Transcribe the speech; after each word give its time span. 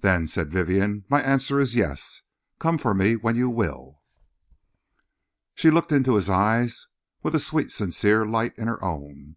"Then," 0.00 0.26
said 0.26 0.52
Vivienne, 0.52 1.06
"my 1.08 1.22
answer 1.22 1.58
is 1.58 1.74
'yes.' 1.74 2.20
Come 2.58 2.76
for 2.76 2.92
me 2.92 3.16
when 3.16 3.36
you 3.36 3.48
will." 3.48 4.02
She 5.54 5.70
looked 5.70 5.92
into 5.92 6.16
his 6.16 6.28
eyes 6.28 6.88
with 7.22 7.34
a 7.34 7.40
sweet, 7.40 7.72
sincere 7.72 8.26
light 8.26 8.52
in 8.58 8.68
her 8.68 8.84
own. 8.84 9.36